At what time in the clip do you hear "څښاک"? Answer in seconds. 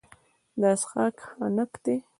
0.79-1.15